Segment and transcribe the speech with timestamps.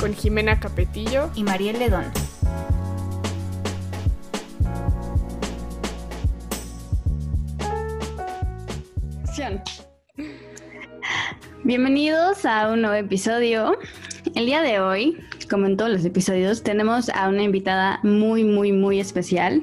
[0.00, 2.04] con Jimena Capetillo y Mariel Ledón.
[11.62, 13.78] Bienvenidos a un nuevo episodio.
[14.34, 15.18] El día de hoy
[15.50, 19.62] como en todos los episodios, tenemos a una invitada muy, muy, muy especial.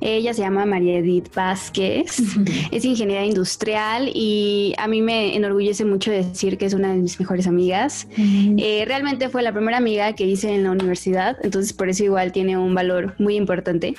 [0.00, 2.22] Ella se llama María Edith Vázquez,
[2.70, 7.20] es ingeniera industrial y a mí me enorgullece mucho decir que es una de mis
[7.20, 8.08] mejores amigas.
[8.16, 12.32] Eh, realmente fue la primera amiga que hice en la universidad, entonces por eso igual
[12.32, 13.94] tiene un valor muy importante.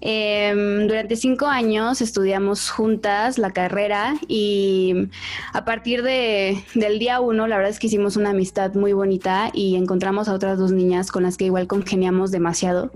[0.00, 5.08] Em, durante cinco años estudiamos juntas la carrera y
[5.52, 9.50] a partir de, del día uno, la verdad es que hicimos una amistad muy bonita
[9.52, 12.92] y encontramos a otras dos niñas con las que igual congeniamos demasiado.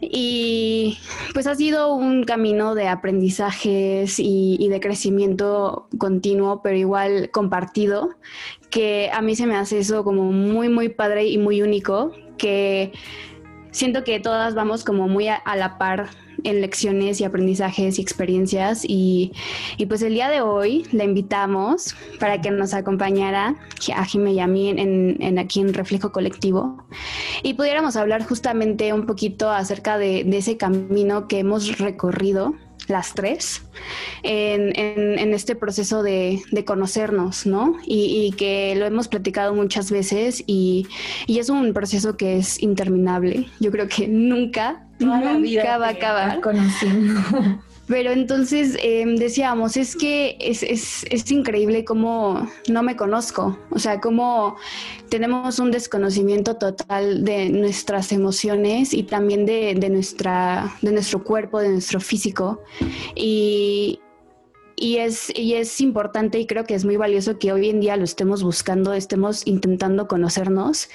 [0.00, 0.98] Y
[1.34, 8.10] pues ha sido un camino de aprendizajes y, y, de crecimiento continuo, pero igual compartido,
[8.70, 12.92] que a mí se me hace eso como muy, muy padre y muy único, que
[13.70, 16.10] siento que todas vamos como muy a, la par
[16.44, 19.32] en lecciones y aprendizajes y experiencias y,
[19.88, 23.56] pues el día de hoy la invitamos para que nos acompañara
[23.94, 26.84] a Jimé y a mí en, aquí en Reflejo Colectivo
[27.42, 32.54] y pudiéramos hablar justamente un poquito acerca de ese camino que hemos recorrido
[32.90, 33.62] las tres
[34.22, 37.76] en, este proceso de, conocernos, ¿no?
[37.86, 40.86] Y, que lo hemos platicado muchas veces y,
[41.28, 43.46] es un proceso que es interminable.
[43.60, 46.40] Yo creo que nunca, nunca va a acabar.
[46.40, 47.20] Conociendo.
[47.90, 54.00] Pero entonces em, decíamos, es que es, es, increíble cómo no me conozco, o sea,
[54.00, 54.56] cómo
[55.08, 61.70] tenemos un desconocimiento total de nuestras emociones y también de, nuestra, de nuestro cuerpo, de
[61.70, 62.62] nuestro físico.
[63.16, 63.98] Y,
[64.80, 67.96] y es, y es importante y creo que es muy valioso que hoy en día
[67.96, 70.88] lo estemos buscando, estemos intentando conocernos,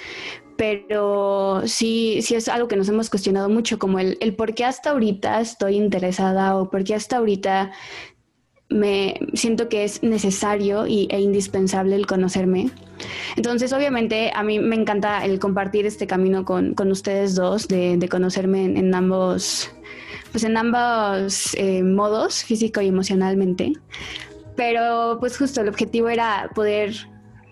[0.56, 4.64] pero sí, sí es algo que nos hemos cuestionado mucho, como el, el por qué
[4.64, 7.70] hasta ahorita estoy interesada o por qué hasta ahorita
[8.68, 12.70] me siento que es necesario y, e indispensable el conocerme.
[13.36, 17.96] Entonces, obviamente, a mí me encanta el compartir este camino con, con ustedes dos, de,
[17.96, 19.70] de conocerme en, ambos,
[20.32, 23.72] pues en ambos eh, modos, físico y emocionalmente.
[24.56, 26.94] Pero, pues justo el objetivo era poder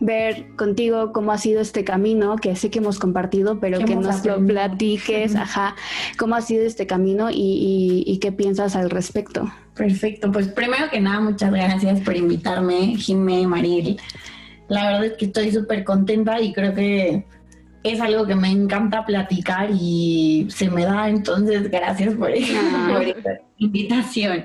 [0.01, 4.25] ver contigo cómo ha sido este camino, que sé que hemos compartido, pero que nos
[4.25, 5.77] lo platiques, ajá,
[6.19, 9.51] cómo ha sido este camino y, qué piensas al respecto.
[9.75, 14.01] Perfecto, pues primero que nada, muchas gracias por invitarme, Jimé, Maril.
[14.69, 17.27] La verdad es que estoy súper contenta y creo que
[17.85, 22.89] es algo que me encanta platicar y se me da, entonces gracias por, ah.
[22.93, 24.45] por esta invitación.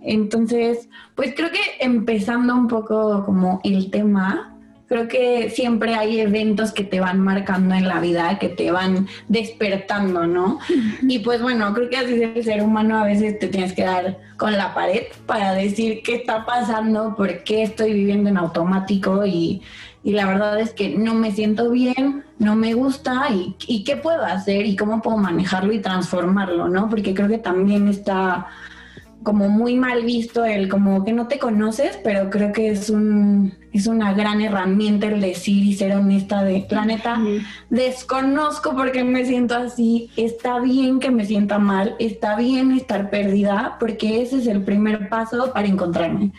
[0.00, 4.54] Entonces, pues creo que empezando un poco como el tema,
[4.86, 9.06] creo que siempre hay eventos que te van marcando en la vida, que te van
[9.28, 10.58] despertando, ¿no?
[11.02, 13.84] Y pues bueno, creo que así es el ser humano, a veces te tienes que
[13.84, 19.24] dar con la pared para decir qué está pasando, por qué estoy viviendo en automático
[19.24, 19.62] y,
[20.12, 24.22] la verdad es que no me siento bien, no me gusta y, y qué puedo
[24.22, 26.90] hacer y cómo puedo manejarlo y transformarlo, ¿no?
[26.90, 28.48] Porque creo que también está
[29.24, 33.54] como muy mal visto el como que no te conoces, pero creo que es un
[33.72, 37.20] es una gran herramienta el decir y ser honesta de la neta
[37.70, 43.76] desconozco porque me siento así, está bien que me sienta mal, está bien estar perdida
[43.80, 46.30] porque ese es el primer paso para encontrarme.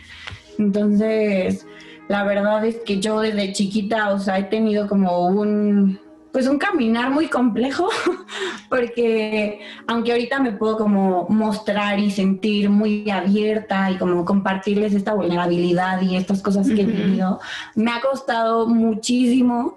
[0.58, 1.66] Entonces,
[2.08, 5.98] la verdad es que yo desde chiquita, o sea, he tenido como un
[6.36, 7.88] pues un caminar muy complejo,
[8.68, 15.14] porque aunque ahorita me puedo como mostrar y sentir muy abierta y como compartirles esta
[15.14, 17.40] vulnerabilidad y estas cosas que he vivido,
[17.74, 19.76] me ha costado muchísimo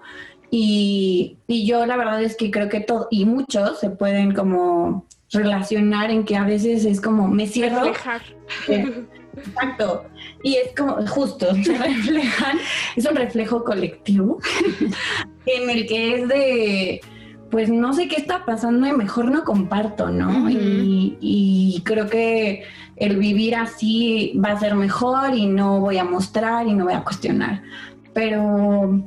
[0.50, 5.06] y, y yo la verdad es que creo que todo, y muchos se pueden como
[5.32, 7.90] relacionar en que a veces es como me cierro.
[9.46, 10.04] Exacto.
[10.42, 12.58] Y es como, justo, se reflejan,
[12.96, 14.38] es un reflejo colectivo
[15.46, 17.00] en el que es de,
[17.50, 20.48] pues no sé qué está pasando y mejor no comparto, ¿no?
[20.50, 22.64] y, y, creo que
[22.96, 26.94] el vivir así va a ser mejor y no voy a mostrar y no voy
[26.94, 27.62] a cuestionar.
[28.12, 29.02] Pero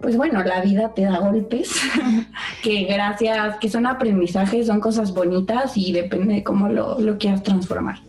[0.00, 1.80] pues bueno, la vida te da golpes,
[2.62, 7.42] que gracias, que son aprendizajes, son cosas bonitas y depende de cómo lo, lo quieras
[7.42, 8.00] transformar.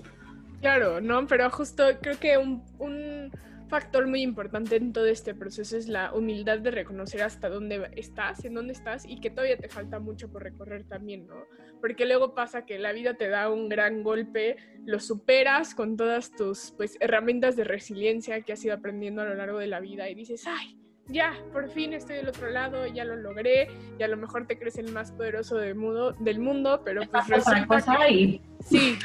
[0.61, 1.27] Claro, ¿no?
[1.27, 3.31] Pero justo creo que un, un
[3.67, 8.43] factor muy importante en todo este proceso es la humildad de reconocer hasta dónde estás,
[8.45, 11.35] en dónde estás y que todavía te falta mucho por recorrer también, ¿no?
[11.79, 14.55] Porque luego pasa que la vida te da un gran golpe,
[14.85, 19.35] lo superas con todas tus pues herramientas de resiliencia que has ido aprendiendo a lo
[19.35, 20.77] largo de la vida y dices, "Ay,
[21.07, 24.57] ya, por fin estoy del otro lado, ya lo logré, y a lo mejor te
[24.57, 27.67] crees el más poderoso del mundo, del mundo pero pues resulta
[28.07, 28.41] que...
[28.59, 28.97] Sí,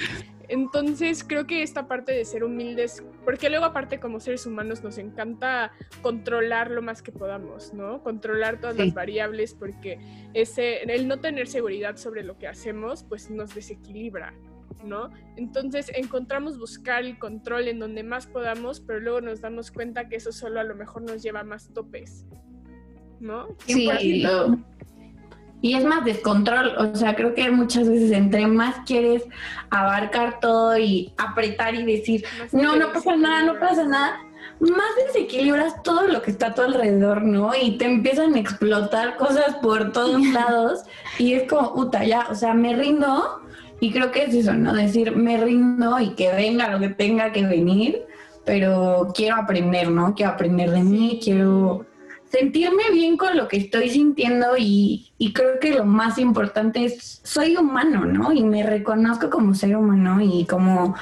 [0.48, 4.98] entonces creo que esta parte de ser humildes, porque luego aparte como seres humanos nos
[4.98, 5.72] encanta
[6.02, 8.02] controlar lo más que podamos, ¿no?
[8.02, 9.98] Controlar todas las variables porque
[10.34, 14.34] ese, el no tener seguridad sobre lo que hacemos pues nos desequilibra,
[14.84, 15.10] ¿no?
[15.36, 20.16] Entonces encontramos buscar el control en donde más podamos, pero luego nos damos cuenta que
[20.16, 22.26] eso solo a lo mejor nos lleva a más topes,
[23.20, 23.48] ¿no?
[23.66, 24.24] Sí,
[25.64, 29.22] y es más descontrol, o sea, creo que muchas veces entre más quieres
[29.70, 34.20] abarcar todo y apretar y decir, no, no pasa nada, no pasa nada,
[34.58, 37.52] más desequilibras todo lo que está a tu alrededor, ¿no?
[37.54, 40.82] Y te empiezan a explotar cosas por todos lados
[41.18, 43.41] y es como, puta, ya, o sea, me rindo
[43.82, 44.72] y creo que es eso, ¿no?
[44.72, 48.06] Decir, me rindo y que venga lo que tenga que venir,
[48.44, 50.14] pero quiero aprender, ¿no?
[50.14, 51.84] Quiero aprender de mí, quiero
[52.30, 57.56] sentirme bien con lo que estoy sintiendo y, creo que lo más importante es, soy
[57.56, 58.32] humano, ¿no?
[58.32, 60.94] Y me reconozco como ser humano y como,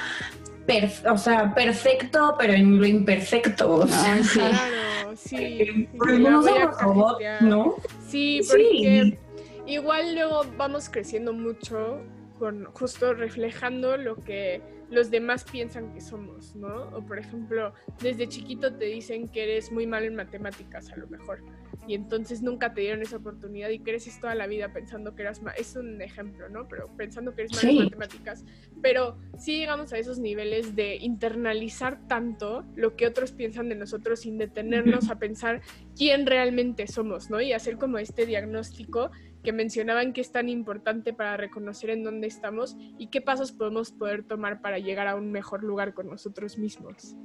[1.07, 3.85] o sea, perfecto, pero en lo imperfecto.
[3.91, 4.39] Ah, sí.
[4.39, 5.87] Claro, sí.
[5.99, 7.75] Porque no somos robots, ¿no?
[8.07, 9.19] Sí, porque
[9.67, 12.01] igual luego vamos creciendo mucho
[12.41, 16.89] con justo reflejando lo que los demás piensan que somos, ¿no?
[16.89, 17.71] O por ejemplo,
[18.01, 21.43] desde chiquito te dicen que eres muy mal en matemáticas a lo mejor
[21.87, 25.43] y entonces nunca te dieron esa oportunidad y creces toda la vida pensando que eras
[25.43, 26.67] mal, es un ejemplo, ¿no?
[26.67, 28.43] Pero pensando que eres mal en matemáticas,
[28.81, 34.21] pero sí llegamos a esos niveles de internalizar tanto lo que otros piensan de nosotros
[34.21, 35.61] sin detenernos a pensar
[35.95, 37.39] quién realmente somos, ¿no?
[37.39, 39.11] Y hacer como este diagnóstico
[39.43, 43.91] que mencionaban que es tan importante para reconocer en dónde estamos y qué pasos podemos
[43.91, 47.15] poder tomar para llegar a un mejor lugar con nosotros mismos.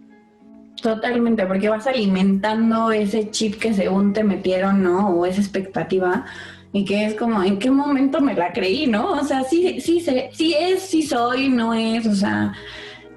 [0.82, 5.10] Totalmente, porque vas alimentando ese chip que según te metieron, ¿no?
[5.10, 6.26] O esa expectativa
[6.72, 9.12] y que es como, ¿en qué momento me la creí, no?
[9.12, 12.52] O sea, sí, sí, sé, sí es, sí soy, no es, o sea,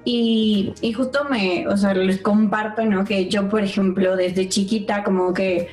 [0.04, 3.04] y, y justo me, o sea, les comparto, ¿no?
[3.04, 5.68] Que yo, por ejemplo, desde chiquita como que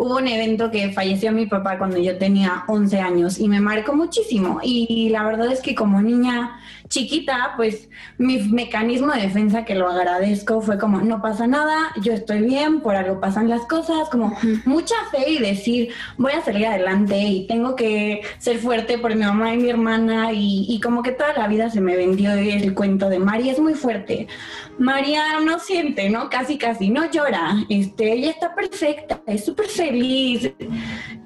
[0.00, 3.94] hubo un evento que falleció mi papá cuando yo tenía 11 años y me marcó
[3.94, 4.58] muchísimo.
[4.62, 6.58] Y la verdad es que como niña
[6.90, 7.88] chiquita, pues
[8.18, 12.80] mi mecanismo de defensa, que lo agradezco, fue como, no pasa nada, yo estoy bien,
[12.80, 17.46] por algo pasan las cosas, como mucha fe y decir, voy a salir adelante y
[17.46, 21.46] tengo que ser fuerte por mi mamá y mi hermana y, como que toda la
[21.46, 24.26] vida se me vendió el cuento de María es muy fuerte.
[24.78, 26.30] María no siente, ¿no?
[26.30, 27.54] Casi, casi, no llora.
[27.68, 30.50] Este, ella está perfecta, es súper feliz.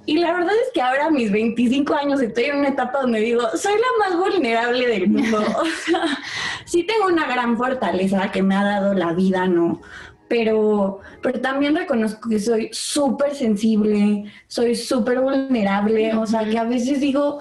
[0.07, 3.21] Y la verdad es que ahora a mis 25 años estoy en una etapa donde
[3.21, 5.39] digo, soy la más vulnerable del mundo.
[5.61, 6.19] O sea,
[6.65, 9.81] sí tengo una gran fortaleza que me ha dado la vida, ¿no?
[10.29, 16.65] Pero, pero también reconozco que soy súper sensible, soy súper vulnerable, o sea, que a
[16.65, 17.41] veces digo,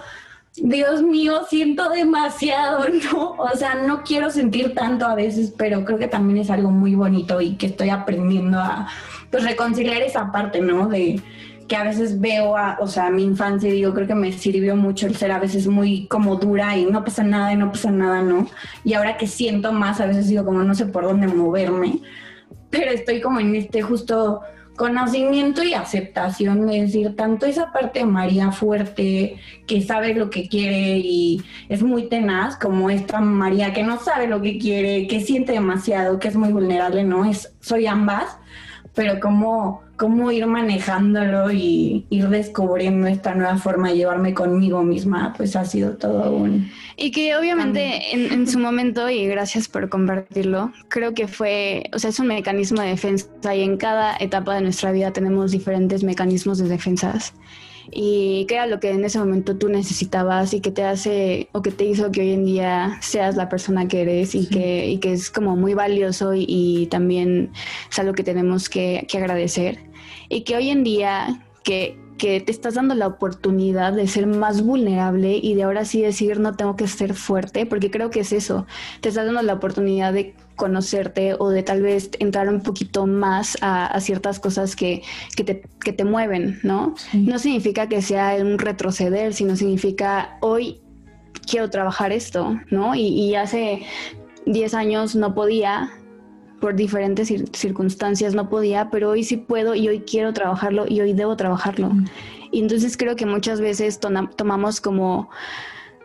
[0.55, 3.31] Dios mío, siento demasiado, ¿no?
[3.31, 6.95] O sea, no quiero sentir tanto a veces, pero creo que también es algo muy
[6.95, 8.87] bonito y que estoy aprendiendo a,
[9.31, 10.87] pues, reconciliar esa parte, ¿no?
[10.87, 11.21] De,
[11.67, 14.75] que a veces veo a, o sea, mi infancia y digo, creo que me sirvió
[14.75, 17.91] mucho el ser a veces muy como dura y no pasa nada y no pasa
[17.91, 18.47] nada, ¿no?
[18.83, 21.99] Y ahora que siento más, a veces digo como no sé por dónde moverme,
[22.69, 24.41] pero estoy como en este justo
[24.75, 30.49] conocimiento y aceptación, es decir, tanto esa parte de María fuerte, que sabe lo que
[30.49, 35.21] quiere y es muy tenaz, como esta María que no sabe lo que quiere, que
[35.21, 37.25] siente demasiado, que es muy vulnerable, ¿no?
[37.25, 38.37] Es, soy ambas,
[38.95, 45.33] pero como cómo ir manejándolo y ir descubriendo esta nueva forma de llevarme conmigo misma,
[45.37, 46.71] pues ha sido todo un...
[46.95, 52.09] Y que obviamente en, su momento, y gracias por compartirlo, creo que fue, o sea,
[52.09, 56.57] es un mecanismo de defensa y en cada etapa de nuestra vida tenemos diferentes mecanismos
[56.57, 57.33] de defensas.
[57.91, 61.61] Y que era lo que en ese momento tú necesitabas y que te hace o
[61.61, 64.99] que te hizo que hoy en día seas la persona que eres y, que, y
[64.99, 67.51] que es como muy valioso y, también
[67.89, 69.79] es algo que tenemos que, que agradecer.
[70.29, 74.61] Y que hoy en día que que te estás dando la oportunidad de ser más
[74.61, 78.31] vulnerable y de ahora sí decir no tengo que ser fuerte, porque creo que es
[78.31, 78.65] eso,
[79.01, 83.57] te estás dando la oportunidad de conocerte o de tal vez entrar un poquito más
[83.61, 85.01] a, ciertas cosas que,
[85.35, 86.95] que, te, que, te, mueven, ¿no?
[87.13, 90.79] No significa que sea un retroceder, sino significa hoy
[91.47, 92.95] quiero trabajar esto, ¿no?
[92.95, 93.83] Y, y hace
[94.45, 95.91] 10 años no podía,
[96.63, 101.11] por diferentes circunstancias no podía, pero hoy sí puedo y hoy quiero trabajarlo y hoy
[101.11, 101.91] debo trabajarlo.
[102.51, 105.29] Y entonces creo que muchas veces tomamos como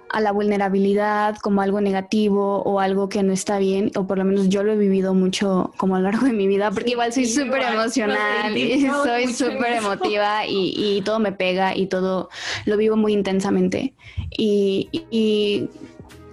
[0.08, 4.24] a la vulnerabilidad como algo negativo o algo que no está bien, o por lo
[4.24, 7.12] menos yo lo he vivido mucho como a lo largo de mi vida, porque igual
[7.12, 12.30] soy súper emocional y soy súper emotiva y, todo me pega y todo
[12.64, 13.94] lo vivo muy intensamente.
[14.36, 15.68] Y, y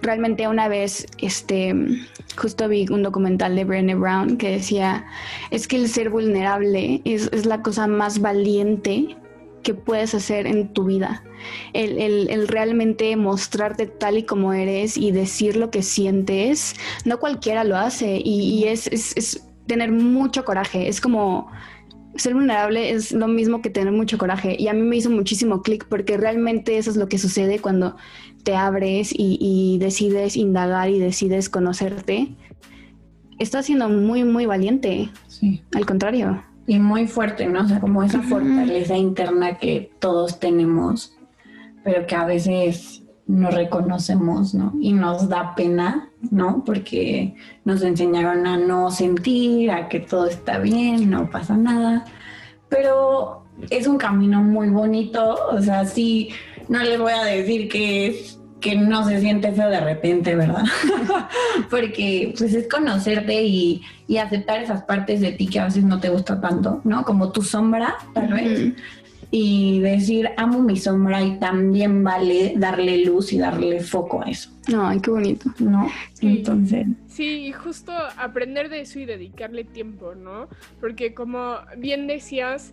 [0.02, 1.74] realmente una vez, este,
[2.36, 5.06] justo vi un documental de Brené Brown que decía,
[5.50, 9.16] es que el ser vulnerable es, la cosa más valiente
[9.62, 11.22] que puedes hacer en tu vida.
[11.72, 16.74] El, realmente mostrarte tal y como eres y decir lo que sientes,
[17.04, 20.88] no cualquiera lo hace y, es, es, tener mucho coraje.
[20.88, 21.50] Es como
[22.16, 25.62] ser vulnerable es lo mismo que tener mucho coraje y a mí me hizo muchísimo
[25.62, 27.96] clic porque realmente eso es lo que sucede cuando
[28.46, 32.28] te abres y, decides indagar y decides conocerte,
[33.40, 35.10] estás siendo muy, muy valiente.
[35.26, 35.62] Sí.
[35.74, 36.44] Al contrario.
[36.68, 37.62] Y muy fuerte, ¿no?
[37.62, 41.16] O sea, como esa fortaleza interna que todos tenemos,
[41.82, 44.72] pero que a veces no reconocemos, ¿no?
[44.80, 46.64] Y nos da pena, ¿no?
[46.64, 52.04] Porque nos enseñaron a no sentir, a que todo está bien, no pasa nada.
[52.68, 56.30] Pero es un camino muy bonito, o sea, sí,
[56.68, 60.64] no les voy a decir que es que no se siente feo de repente, ¿verdad?
[61.70, 63.82] Porque pues es conocerte y,
[64.18, 67.04] aceptar esas partes de ti que a veces no te gusta tanto, ¿no?
[67.04, 68.72] Como tu sombra, tal vez.
[69.30, 74.50] Y decir, amo mi sombra y también vale darle luz y darle foco a eso.
[74.76, 75.52] Ay, qué bonito.
[75.58, 75.88] ¿No?
[76.20, 76.86] Entonces.
[77.08, 80.48] Sí, justo aprender de eso y dedicarle tiempo, ¿no?
[80.80, 82.72] Porque como bien decías,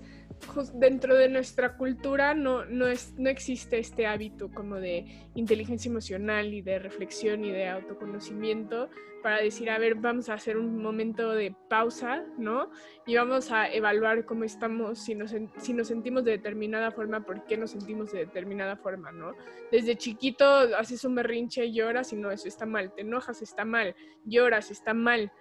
[0.74, 6.54] dentro de nuestra cultura no, no, es, no existe este hábito como de inteligencia emocional
[6.54, 8.90] y de reflexión y de autoconocimiento
[9.24, 12.70] para decir, a ver, vamos a hacer un momento de pausa, ¿no?
[13.08, 17.46] Y vamos a evaluar cómo estamos, si nos, si nos sentimos de determinada forma, por
[17.46, 19.34] qué nos sentimos de determinada forma, ¿no?
[19.72, 23.96] Desde chiquito haces un berrinche, lloras y no, eso está mal, te enojas, está mal,
[24.26, 25.32] lloras, está mal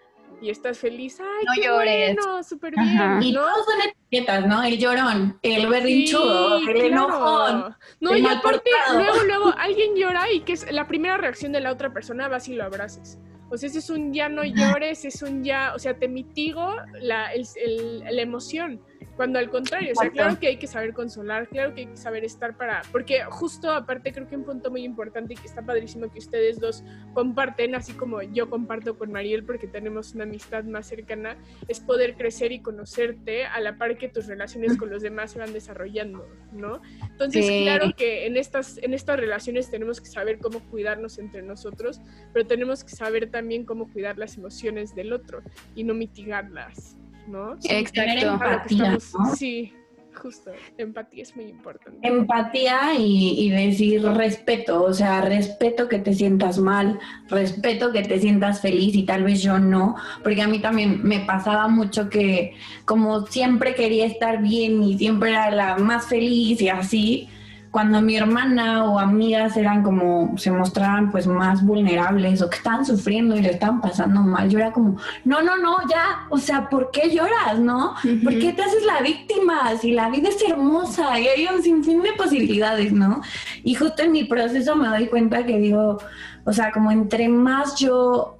[0.40, 2.16] y estás feliz, ay, no qué llores.
[2.16, 3.22] bueno, súper bien.
[3.22, 4.62] Y todos son etiquetas, ¿no?
[4.62, 7.76] El llorón, el berrinchudo, el enojón.
[8.00, 11.70] No, y aparte, luego, luego alguien llora y que es la primera reacción de la
[11.72, 13.18] otra persona, vas y lo abraces.
[13.50, 16.74] O sea, ese es un ya no llores, es un ya, o sea, te mitigo
[17.00, 18.80] la, el, la emoción.
[19.16, 21.96] Cuando al contrario, o sea, claro que hay que saber consolar, claro que hay que
[21.96, 25.62] saber estar para, porque justo aparte creo que un punto muy importante y que está
[25.62, 30.64] padrísimo que ustedes dos comparten, así como yo comparto con Mariel porque tenemos una amistad
[30.64, 31.36] más cercana,
[31.68, 35.38] es poder crecer y conocerte a la par que tus relaciones con los demás se
[35.38, 36.80] van desarrollando, ¿no?
[37.10, 42.00] Entonces, claro que en estas, en estas relaciones tenemos que saber cómo cuidarnos entre nosotros,
[42.32, 45.42] pero tenemos que saber también cómo cuidar las emociones del otro
[45.74, 46.96] y no mitigarlas.
[47.26, 47.54] ¿No?
[47.64, 48.00] Exacto.
[48.00, 48.98] Empatía,
[49.36, 49.72] Sí,
[50.14, 50.50] justo.
[50.78, 52.06] Empatía es muy importante.
[52.06, 56.98] Empatía y, decir respeto, o sea, respeto que te sientas mal,
[57.28, 61.20] respeto que te sientas feliz y tal vez yo no, porque a mí también me
[61.20, 66.68] pasaba mucho que como siempre quería estar bien y siempre era la más feliz y
[66.68, 67.28] así,
[67.72, 72.84] cuando mi hermana o amigas eran como, se mostraban pues más vulnerables o que estaban
[72.84, 76.68] sufriendo y le estaban pasando mal, yo era como, no, no, no, ya, o sea,
[76.68, 77.94] ¿por qué lloras, no?
[78.22, 82.02] ¿Por qué te haces la víctima si la vida es hermosa y hay un sinfín
[82.02, 83.22] de posibilidades, no?
[83.64, 85.96] Y justo en mi proceso me doy cuenta que digo,
[86.44, 88.36] o sea, como entre más yo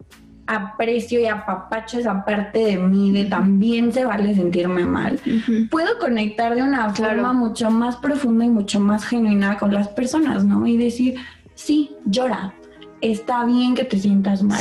[0.47, 5.21] aprecio y apapacho esa parte de mí, de también se vale sentirme mal,
[5.71, 10.45] puedo conectar de una forma mucho más profunda y mucho más genuina con las personas,
[10.45, 10.67] ¿no?
[10.67, 11.17] Y decir,
[11.55, 12.55] sí, llora,
[13.01, 14.61] está bien que te sientas mal.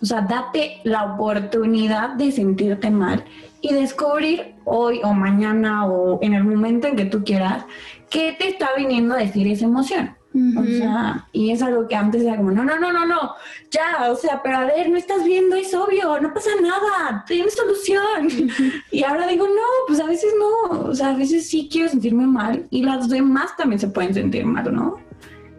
[0.00, 3.24] O sea, date la oportunidad de sentirte mal
[3.60, 7.64] y descubrir hoy o mañana o en el momento en que tú quieras
[8.10, 10.17] qué te está viniendo a decir esa emoción.
[10.34, 13.34] O sea, y es algo que antes era como, no, no, no, no, no,
[13.70, 17.54] ya, o sea, pero a ver, no estás viendo, es obvio, no pasa nada, tienes
[17.54, 18.50] solución.
[18.90, 22.26] Y ahora digo, no, pues a veces no, o sea, a veces sí quiero sentirme
[22.26, 24.96] mal y las demás también se pueden sentir mal, ¿no?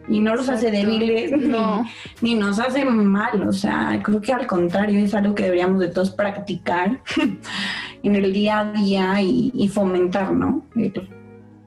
[0.08, 1.84] Y no los hace débiles no.
[2.20, 5.88] ni, nos hace mal, o sea, creo que al contrario es algo que deberíamos de
[5.88, 7.00] todos practicar
[8.02, 10.64] en el día a día y, y fomentar, ¿no?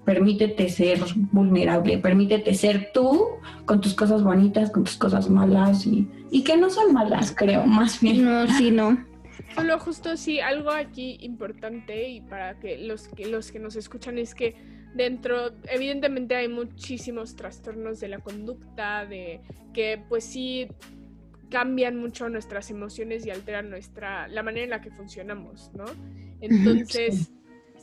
[0.06, 1.00] Permítete ser
[1.32, 3.28] vulnerable, permítete ser tú
[3.66, 7.66] con tus cosas bonitas, con tus cosas malas y, y que no son malas, creo,
[7.66, 8.26] más bien.
[8.26, 9.06] No, sí, no.
[9.56, 14.18] Solo justo sí, algo aquí importante y para que los que los que nos escuchan
[14.18, 14.56] es que
[14.94, 19.42] dentro, evidentemente hay muchísimos trastornos de la conducta, de
[19.74, 20.68] que pues sí
[21.50, 25.86] cambian mucho nuestras emociones y alteran nuestra la manera en la que funcionamos, ¿no?
[26.42, 27.32] Entonces,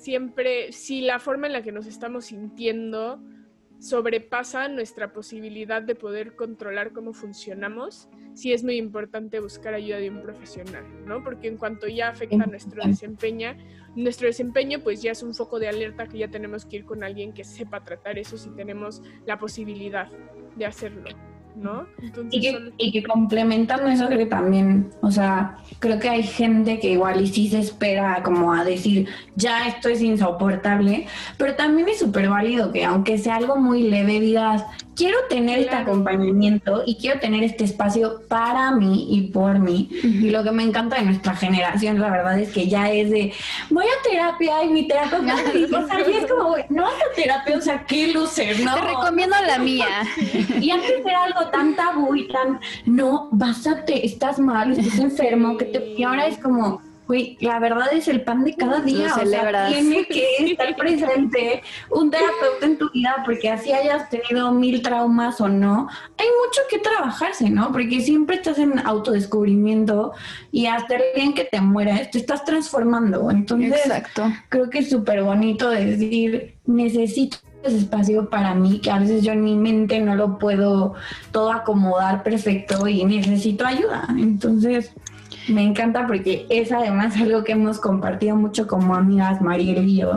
[0.01, 3.23] siempre si la forma en la que nos estamos sintiendo
[3.79, 10.11] sobrepasa nuestra posibilidad de poder controlar cómo funcionamos, sí es muy importante buscar ayuda de
[10.11, 11.23] un profesional, ¿no?
[11.23, 13.57] Porque en cuanto ya afecta nuestro desempeño,
[13.95, 17.05] nuestro desempeño pues ya es un foco de alerta que ya tenemos que ir con
[17.05, 20.09] alguien que sepa tratar eso si tenemos la posibilidad
[20.57, 21.30] de hacerlo.
[21.61, 21.87] ¿No?
[22.31, 26.79] y, que, y que complementando eso creo que también, o sea, creo que hay gente
[26.81, 31.89] que igual y sí se espera como a decir, ya esto es insoportable, pero también
[31.89, 34.65] es súper válido que aunque sea algo muy leve, digas,
[35.01, 39.89] quiero tener este acompañamiento y quiero tener este espacio para mí y por mí.
[39.91, 43.33] Y lo que me encanta de nuestra generación, la verdad es que ya es de,
[43.71, 47.87] voy a terapia y mi o sea, y es como, no a terapia, o sea,
[47.87, 48.75] qué lucer, ¿no?
[48.75, 49.87] Te recomiendo la mía.
[50.61, 54.99] Y antes era algo tan tabú y tan, no, vas a, te, estás mal, estás
[54.99, 58.83] enfermo, que te, y ahora es como, Güey, la verdad es el pan de cada
[58.83, 59.13] día.
[59.21, 64.53] O sea, tiene que estar presente un terapeuta en tu vida, porque así hayas tenido
[64.53, 67.73] mil traumas o no, hay mucho que trabajarse, ¿no?
[67.73, 70.13] Porque siempre estás en autodescubrimiento
[70.53, 73.29] y hasta el día en que te mueras, te estás transformando.
[73.33, 74.31] Entonces, Exacto.
[74.49, 79.33] creo que es súper bonito decir, necesito ese espacio para mí, que a veces yo
[79.33, 80.95] en mi mente no lo puedo
[81.33, 84.07] todo acomodar perfecto y necesito ayuda.
[84.17, 84.93] Entonces,
[85.51, 90.17] me encanta porque es además algo que hemos compartido mucho como amigas, Mariel y yo.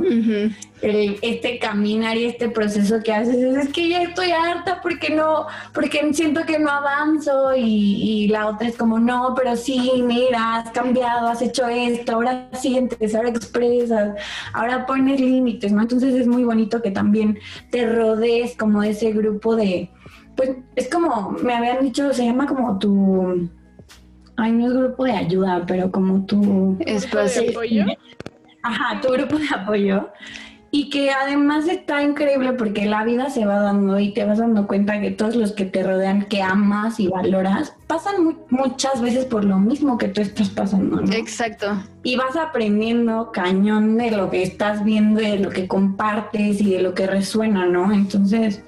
[0.82, 6.14] este caminar y este proceso que haces es, que ya estoy harta porque no, porque
[6.14, 11.28] siento que no avanzo y, la otra es como, no, pero sí, mira, has cambiado,
[11.28, 14.18] has hecho esto, ahora sientes, ahora expresas,
[14.54, 15.82] ahora pones límites, ¿no?
[15.82, 19.90] Entonces es muy bonito que también te rodees como de ese grupo de,
[20.36, 23.50] pues es como, me habían dicho, se llama como tu
[24.36, 26.78] Ay, no es grupo de ayuda, pero como tu...
[26.80, 27.86] ¿Espacio de apoyo?
[28.64, 30.10] Ajá, tu grupo de apoyo.
[30.76, 34.66] Y que además está increíble porque la vida se va dando y te vas dando
[34.66, 39.46] cuenta que todos los que te rodean, que amas y valoras, pasan muchas veces por
[39.46, 41.00] lo mismo que tú estás pasando.
[41.00, 41.14] ¿no?
[41.14, 41.78] Exacto.
[42.02, 46.82] Y vas aprendiendo cañón de lo que estás viendo, de lo que compartes y de
[46.82, 47.94] lo que resuena, ¿no?
[47.94, 48.64] Entonces,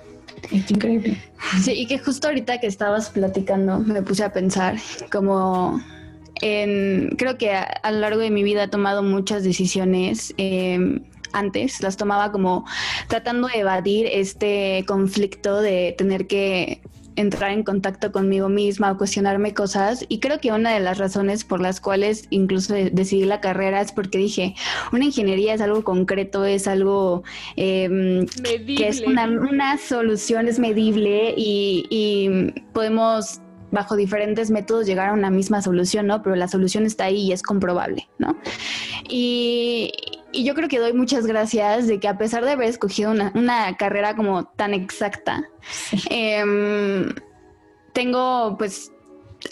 [0.51, 1.17] es increíble.
[1.61, 4.77] Sí, y que justo ahorita que estabas platicando me puse a pensar
[5.11, 5.81] como
[6.41, 10.33] en, creo que a, lo largo de mi vida he tomado muchas decisiones.
[10.37, 11.03] Em,
[11.33, 12.65] antes las tomaba como
[13.09, 16.81] tratando de evadir este conflicto de tener que
[17.15, 20.05] entrar en contacto conmigo misma o cuestionarme cosas.
[20.09, 23.91] Y creo que una de las razones por las cuales incluso decidí la carrera es
[23.91, 24.55] porque dije,
[24.91, 27.23] una ingeniería es algo concreto, es algo
[27.55, 35.13] em, que es una, solución, es medible y, y podemos bajo diferentes métodos llegar a
[35.13, 36.21] una misma solución, ¿no?
[36.23, 38.37] Pero la solución está ahí y es comprobable, ¿no?
[39.09, 39.91] Y,
[40.35, 43.31] y yo creo que doy muchas gracias de que a pesar de haber escogido una,
[43.35, 45.49] una carrera como tan exacta,
[46.09, 47.13] em,
[47.93, 48.91] tengo pues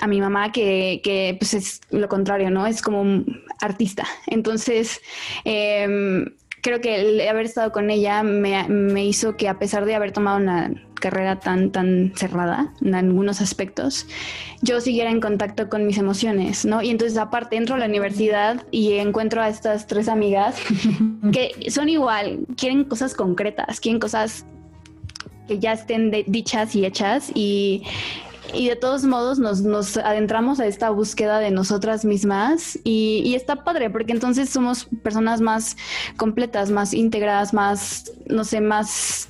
[0.01, 2.65] a mi mamá que, que, pues es lo contrario, ¿no?
[2.65, 4.05] Es como un artista.
[4.27, 4.99] Entonces,
[5.45, 6.25] eh,
[6.63, 10.37] creo que el haber estado con ella me, hizo que a pesar de haber tomado
[10.37, 14.07] una carrera tan, tan cerrada en algunos aspectos,
[14.61, 16.81] yo siguiera en contacto con mis emociones, ¿no?
[16.81, 20.55] Y entonces aparte entro a la universidad y encuentro a estas tres amigas
[21.33, 24.45] que son igual, quieren cosas concretas, quieren cosas
[25.49, 27.83] que ya estén dichas y hechas y
[28.53, 33.63] y de todos modos nos, nos, adentramos a esta búsqueda de nosotras mismas y, está
[33.63, 35.75] padre porque entonces somos personas más
[36.17, 39.27] completas, más íntegras, más, no sé, más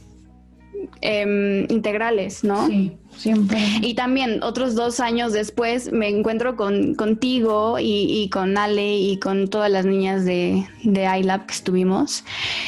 [1.02, 2.68] em, integrales, ¿no?
[2.68, 2.92] Sí.
[3.16, 3.60] Siempre.
[3.82, 9.50] Y también otros dos años después me encuentro con, contigo y, con Ale y con
[9.50, 12.24] todas las niñas de, de iLab que estuvimos.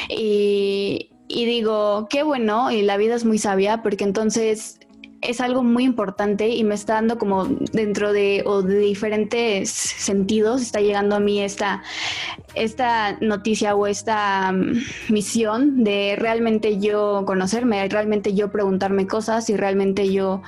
[0.07, 4.79] Y, y digo, qué bueno, y la vida es muy sabia, porque entonces
[5.29, 10.61] es algo muy importante y me está dando como dentro de, o de diferentes sentidos,
[10.61, 11.83] está llegando a mí esta,
[12.53, 19.57] esta noticia o esta mm, misión de realmente yo conocerme, realmente yo preguntarme cosas y
[19.57, 20.41] realmente yo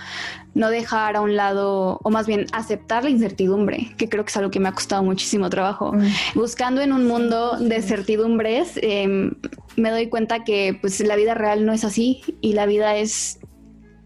[0.57, 4.37] no dejar a un lado, o más bien aceptar la incertidumbre, que creo que es
[4.37, 5.93] algo que me ha costado muchísimo trabajo.
[5.93, 6.07] Mm.
[6.33, 9.35] Buscando en un mundo de certidumbres, em,
[9.75, 13.39] me doy cuenta que pues la vida real no es así y la vida es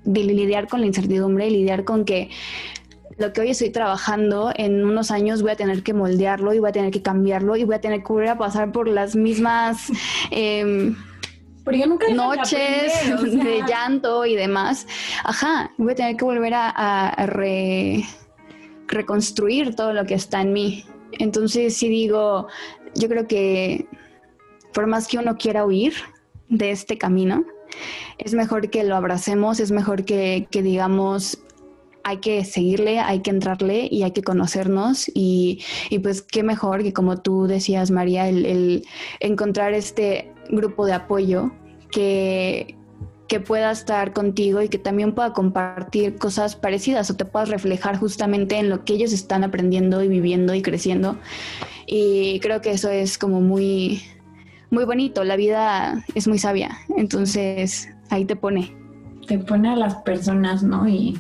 [0.04, 2.30] de lidiar con la incertidumbre y lidiar con que
[3.18, 6.70] lo que hoy estoy trabajando, en unos años voy a tener que moldearlo y voy
[6.70, 9.92] a tener que cambiarlo y voy a tener que volver a pasar por las mismas
[10.32, 10.94] eh,
[12.14, 12.94] noches
[13.44, 14.88] de, llanto y demás.
[15.24, 17.28] Ajá, voy a tener que volver a,
[18.88, 20.86] reconstruir todo lo que está en mí.
[21.14, 22.48] Entonces, si digo,
[22.96, 23.88] yo creo que
[24.74, 25.94] por más que uno quiera huir
[26.50, 27.46] de este camino,
[28.18, 31.40] es mejor que lo abracemos, es mejor que, que digamos,
[32.04, 36.84] hay que seguirle, hay que entrarle y hay que conocernos y, y pues qué mejor
[36.84, 38.86] que como tú decías María, el, el,
[39.20, 41.52] encontrar este grupo de apoyo
[41.92, 42.76] que,
[43.28, 47.98] que pueda estar contigo y que también pueda compartir cosas parecidas o te puedas reflejar
[47.98, 51.18] justamente en lo que ellos están aprendiendo y viviendo y creciendo.
[51.86, 54.02] Y creo que eso es como muy,
[54.72, 55.24] muy bonito.
[55.24, 56.80] La vida es muy sabia.
[56.98, 58.76] Entonces ahí te pone.
[59.28, 60.88] Te pone a las personas, ¿no?
[60.88, 61.20] Y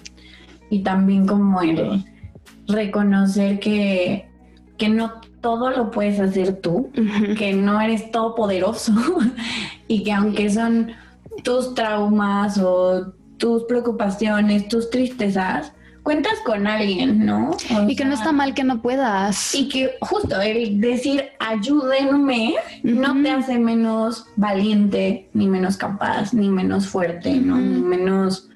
[0.71, 2.03] y también como el
[2.67, 4.29] reconocer que,
[4.77, 6.89] que no todo lo puedes hacer tú,
[7.37, 8.93] que no eres todopoderoso
[9.87, 10.93] y que aunque son
[11.43, 17.55] tus traumas o tus preocupaciones, tus tristezas, cuentas con alguien, ¿no?
[17.87, 19.53] y que no está mal que no puedas.
[19.55, 26.49] Y que justo el decir ayúdenme no te hace menos valiente, ni menos capaz, ni
[26.49, 27.57] menos fuerte, ¿no?
[27.57, 28.49] Ni menos,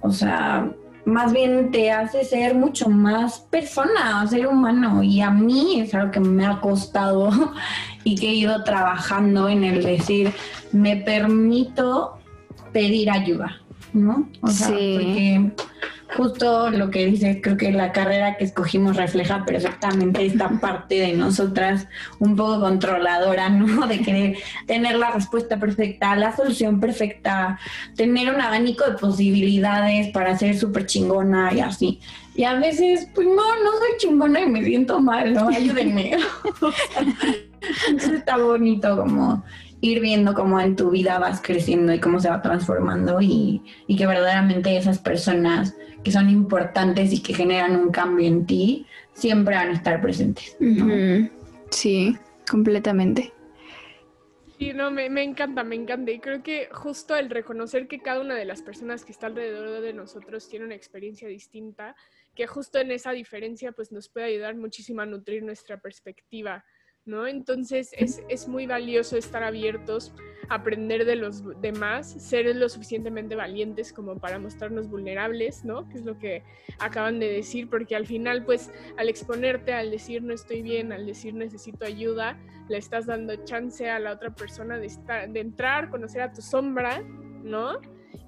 [0.00, 0.70] o sea,
[1.04, 5.02] más bien te hace ser mucho más persona, ser humano.
[5.02, 7.30] Y a mí es algo que me ha costado
[8.04, 10.32] y que he ido trabajando en el decir,
[10.72, 12.18] me permito
[12.72, 13.60] pedir ayuda,
[13.92, 14.28] ¿no?
[14.40, 15.52] O sea, porque
[16.16, 21.12] justo lo que dices, creo que la carrera que escogimos refleja perfectamente esta parte de
[21.12, 21.86] nosotras
[22.18, 23.86] un poco controladora, ¿no?
[23.88, 27.58] De querer tener la respuesta perfecta, la solución perfecta,
[27.96, 32.00] tener un abanico de posibilidades para ser súper chingona y así.
[32.34, 35.48] Y a veces, pues no, no soy chingona y me siento mal, ¿no?
[35.48, 36.16] Ayúdenme.
[37.88, 39.44] Entonces está bonito como
[39.84, 43.96] ir viendo cómo en tu vida vas creciendo y cómo se va transformando y, y
[43.96, 49.54] que verdaderamente esas personas que son importantes y que generan un cambio en ti, siempre
[49.54, 50.56] van a estar presentes.
[51.70, 52.16] Sí,
[52.48, 53.32] completamente.
[54.58, 56.12] Sí, no, me, me, encanta, me encanta.
[56.12, 59.82] Y creo que justo el reconocer que cada una de las personas que está alrededor
[59.82, 61.94] de nosotros tiene una experiencia distinta,
[62.34, 66.64] que justo en esa diferencia pues nos puede ayudar muchísimo a nutrir nuestra perspectiva
[67.06, 67.26] ¿no?
[67.26, 70.14] Entonces es, muy valioso estar abiertos,
[70.48, 75.88] aprender de los demás, ser lo suficientemente valientes como para mostrarnos vulnerables, ¿no?
[75.88, 76.42] Que es lo que
[76.78, 81.06] acaban de decir, porque al final, pues, al exponerte, al decir no estoy bien, al
[81.06, 82.38] decir necesito ayuda,
[82.68, 86.42] le estás dando chance a la otra persona de, estar, de entrar, conocer a tu
[86.42, 87.02] sombra,
[87.42, 87.80] ¿no?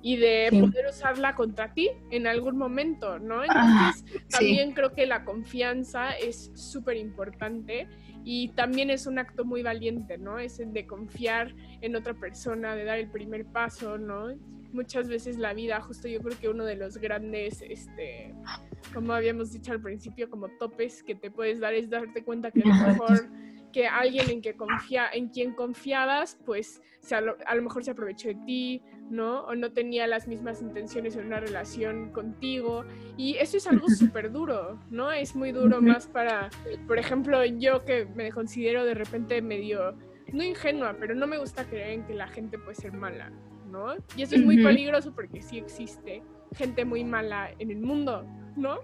[0.03, 3.43] y de poder usarla contra ti en algún momento, ¿no?
[3.43, 7.89] Entonces, también creo que la confianza es súper importante
[8.29, 10.41] y también es un acto muy valiente, ¿no?
[10.41, 14.37] Es el de confiar en otra persona, de dar el primer paso, ¿no?
[14.73, 18.35] Muchas veces la vida, justo yo creo que uno de los grandes, este,
[18.93, 22.63] como habíamos dicho al principio, como topes que te puedes dar es darte cuenta que
[22.63, 23.31] a lo mejor
[23.73, 28.39] que alguien en, que confía, en quien confiabas, pues a, lo, mejor se aprovechó de
[28.45, 29.43] ti, ¿no?
[29.43, 32.85] O no tenía las mismas intenciones en una relación contigo.
[33.17, 35.13] Y eso es algo súper duro, ¿no?
[35.13, 36.51] Es muy duro más para,
[36.87, 39.97] por ejemplo, yo que me considero de repente medio,
[40.33, 43.31] no ingenua, pero no me gusta creer en que la gente puede ser mala,
[43.71, 43.95] ¿no?
[44.17, 46.23] Y eso es muy peligroso porque sí existe
[46.55, 48.79] gente muy mala en el mundo, ¿no?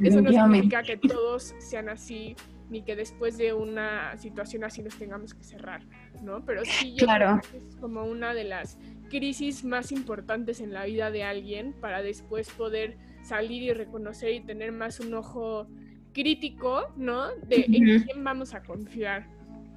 [0.00, 2.36] Eso no significa que todos sean así
[2.68, 5.82] ni que después de una situación así nos tengamos que cerrar,
[6.22, 6.44] ¿no?
[6.44, 10.84] Pero sí, yo creo que es como una de las crisis más importantes en la
[10.84, 15.66] vida de alguien para después poder salir y reconocer y tener más un ojo
[16.12, 17.28] crítico, ¿no?
[17.36, 19.26] De en quién vamos a confiar.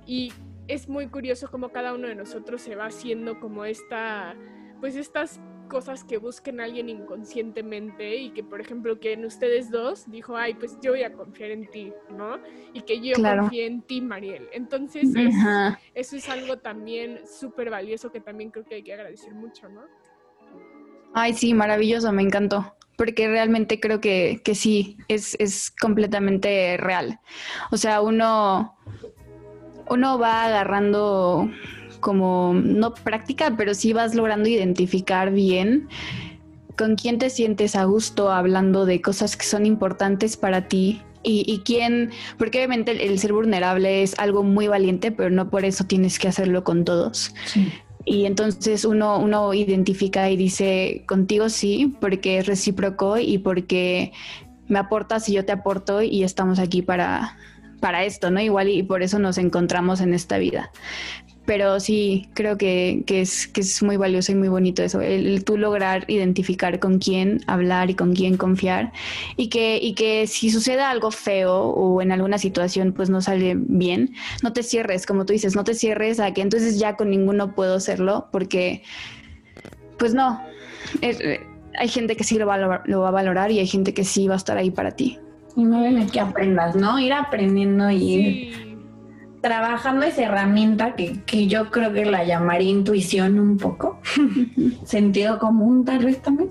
[0.05, 0.31] Y
[0.67, 4.35] es muy curioso cómo cada uno de nosotros se va haciendo como esta,
[4.79, 9.71] pues estas cosas que busquen a alguien inconscientemente y que, por ejemplo, que en ustedes
[9.71, 12.39] dos dijo, ay, pues yo voy a confiar en ti, ¿no?
[12.73, 14.49] Y que yo confíe en ti, Mariel.
[14.51, 15.09] Entonces,
[15.93, 19.83] eso es algo también súper valioso que también creo que hay que agradecer mucho, ¿no?
[21.13, 27.21] Ay, sí, maravilloso, me encantó porque realmente creo que, que sí, es, es, completamente real.
[27.71, 28.75] O sea, uno,
[29.89, 31.49] uno va agarrando
[31.99, 35.87] como, no práctica, pero sí vas logrando identificar bien
[36.77, 41.61] con quién te sientes a gusto hablando de cosas que son importantes para ti y,
[41.65, 46.17] quién, porque obviamente el, ser vulnerable es algo muy valiente, pero no por eso tienes
[46.17, 47.33] que hacerlo con todos.
[48.05, 54.13] y entonces uno, uno identifica y dice, contigo sí, porque es recíproco y porque
[54.69, 57.37] me aportas y yo te aporto y estamos aquí para,
[57.81, 58.39] para esto, ¿no?
[58.39, 60.71] Igual y por eso nos encontramos en esta vida
[61.49, 65.57] pero sí creo que, es, que es muy valioso y muy bonito eso, el, tú
[65.57, 68.91] lograr identificar con quién hablar y con quién confiar
[69.35, 73.55] y que, y que si sucede algo feo o en alguna situación pues no sale
[73.57, 77.09] bien, no te cierres, como tú dices, no te cierres a que entonces ya con
[77.09, 78.83] ninguno puedo hacerlo porque
[79.97, 80.39] pues no,
[81.01, 84.03] hay gente que sí lo va, a, lo va a valorar y hay gente que
[84.03, 85.17] sí va a estar ahí para ti.
[85.55, 86.99] Y no viene que aprendas, ¿no?
[86.99, 88.68] Ir aprendiendo y ir
[89.41, 93.99] trabajando esa herramienta que, que, yo creo que la llamaría intuición un poco,
[94.85, 96.49] sentido común tal vez también,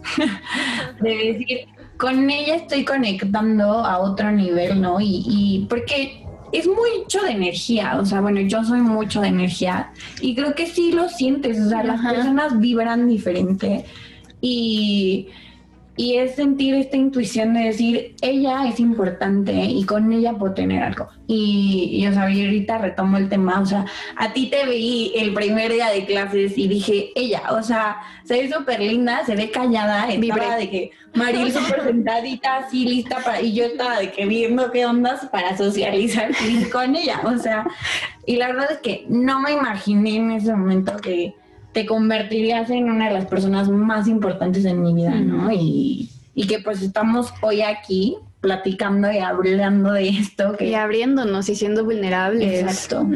[1.01, 1.59] de decir,
[1.97, 5.01] con ella estoy conectando a otro nivel, ¿no?
[5.01, 9.91] Y, y porque es mucho de energía, o sea, bueno, yo soy mucho de energía
[10.21, 13.85] y creo que sí lo sientes, o sea, las personas vibran diferente
[14.41, 15.29] y
[15.99, 20.81] y es sentir esta intuición de decir, ella es importante y con ella puedo tener
[20.81, 21.09] algo.
[21.27, 23.85] Y, yo sabía, ahorita retomo el tema, o sea,
[24.17, 28.35] a ti te vi el primer día de clases y dije, ella, o sea, se
[28.35, 33.43] ve súper linda, se ve callada, estaba de que Maril súper sentadita, así lista para,
[33.43, 36.31] y yo estaba de que viendo qué ondas para socializar
[36.73, 37.67] con ella, o sea,
[38.25, 41.35] y la verdad es que no me imaginé en ese momento que
[41.79, 45.53] te convertirías en una de las personas más importantes en mi vida, ¿no?
[45.53, 50.57] Y, y que pues estamos hoy aquí platicando y hablando de esto.
[50.57, 52.63] Que, y abriéndonos y siendo vulnerables.
[52.63, 53.07] Exacto.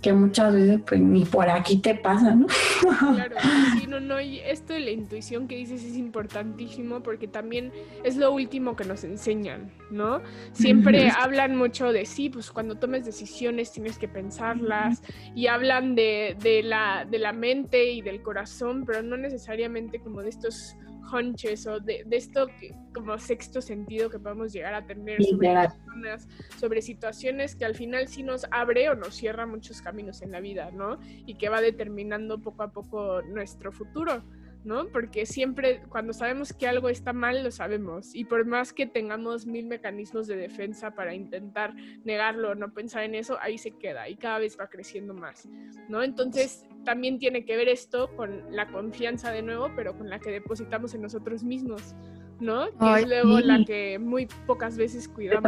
[0.00, 2.46] Que muchas veces pues ni por aquí te pasa, ¿no?
[2.80, 3.36] claro,
[3.78, 7.72] sí, no, no, y esto de la intuición que dices es importantísimo porque también
[8.04, 10.20] es lo último que nos enseñan, ¿no?
[10.52, 15.02] Siempre hablan mucho de sí, pues cuando tomes decisiones tienes que pensarlas
[15.34, 20.22] y hablan de, de, la, de la mente y del corazón, pero no necesariamente como
[20.22, 20.76] de estos
[21.12, 26.28] hunches o de, esto que, como sexto sentido que podemos llegar a tener sobre personas,
[26.58, 30.40] sobre situaciones que al final sí nos abre o nos cierra muchos caminos en la
[30.40, 30.98] vida, ¿no?
[31.26, 34.22] Y que va determinando poco a poco nuestro futuro.
[34.64, 34.86] ¿No?
[34.88, 38.14] Porque siempre cuando sabemos que algo está mal, lo sabemos.
[38.14, 43.04] Y por más que tengamos mil mecanismos de defensa para intentar negarlo o no pensar
[43.04, 45.48] en eso, ahí se queda y cada vez va creciendo más,
[45.88, 46.02] ¿no?
[46.02, 50.30] Entonces también tiene que ver esto con la confianza de nuevo, pero con la que
[50.30, 51.94] depositamos en nosotros mismos,
[52.40, 52.66] ¿no?
[52.78, 55.42] Que es luego la que muy pocas veces cuidamos.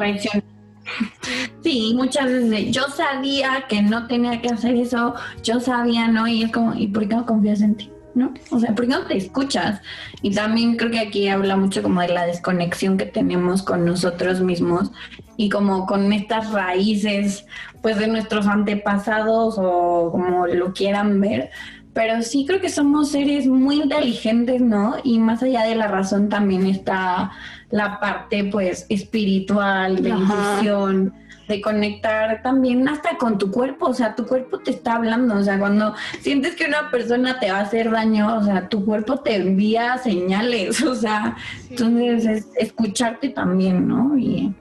[1.62, 6.28] Sí, muchas veces yo sabía que no tenía que hacer eso, yo sabía, ¿no?
[6.28, 7.93] Y es como, ¿y por qué no confías en ti?
[8.14, 8.32] ¿No?
[8.50, 9.80] O sea, ¿por qué no te escuchas?
[10.22, 14.40] Y también creo que aquí habla mucho como de la desconexión que tenemos con nosotros
[14.40, 14.90] mismos
[15.36, 17.46] y como con estas raíces,
[17.82, 21.50] pues de nuestros antepasados o como lo quieran ver.
[21.92, 24.96] Pero sí creo que somos seres muy inteligentes, ¿no?
[25.04, 27.30] Y más allá de la razón también está
[27.70, 31.14] la parte, pues, espiritual, de intuición
[31.48, 35.42] de conectar también hasta con tu cuerpo, o sea, tu cuerpo te está hablando, o
[35.42, 39.20] sea, cuando sientes que una persona te va a hacer daño, o sea, tu cuerpo
[39.20, 41.36] te envía señales, o sea,
[41.70, 44.16] entonces es escucharte también, ¿no?
[44.16, 44.54] Y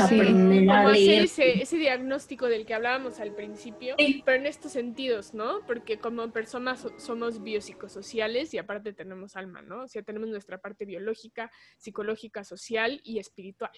[0.00, 1.24] aprender a leer.
[1.24, 5.60] Hacer ese, diagnóstico del que hablábamos al principio, pero en estos sentidos, ¿no?
[5.66, 9.82] Porque como personas somos biopsicosociales y aparte tenemos alma, ¿no?
[9.82, 13.72] O sea, tenemos nuestra parte biológica, psicológica, social y espiritual.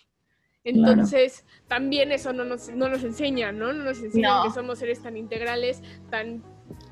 [0.68, 3.72] Entonces, también eso no nos, no nos enseña, ¿no?
[3.72, 6.42] No nos enseña que somos seres tan integrales, tan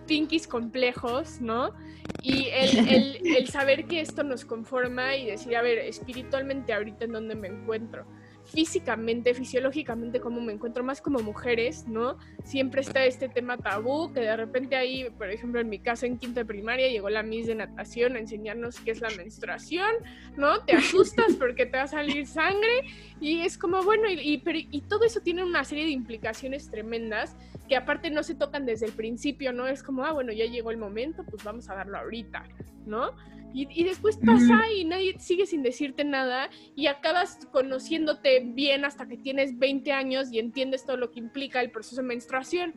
[0.07, 1.75] pinkies complejos, ¿no?
[2.23, 7.05] Y el, el, el, saber que esto nos conforma y decir, a ver, espiritualmente ahorita
[7.05, 8.07] en dónde me encuentro
[8.47, 12.17] físicamente, fisiológicamente, como me encuentro más como mujeres, ¿no?
[12.45, 16.19] Siempre está este tema tabú, que de repente ahí, por ejemplo, en mi caso en
[16.19, 19.91] quinta primaria llegó la Miss de natación a enseñarnos qué es la menstruación,
[20.37, 20.61] ¿no?
[20.65, 22.85] Te asustas porque te va a salir sangre
[23.21, 27.37] y es como, bueno, y, y todo eso tiene una serie de implicaciones tremendas
[27.69, 29.67] que aparte no se tocan desde el principio, ¿no?
[29.67, 32.45] Es como, ah, bueno, ya llegó el momento, pues vamos a darlo ahorita,
[32.87, 33.13] ¿no?
[33.59, 39.17] Y, después pasa y nadie sigue sin decirte nada y acabas conociéndote bien hasta que
[39.17, 42.75] tienes 20 años y entiendes todo lo que implica el proceso de menstruación.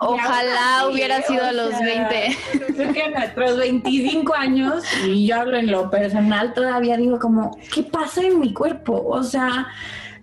[0.00, 2.36] Ojalá hubiera sido a los 20.
[2.74, 7.56] Creo que a nuestros 25 años, y yo hablo en lo personal, todavía digo como,
[7.72, 9.06] ¿qué pasa en mi cuerpo?
[9.06, 9.68] O sea,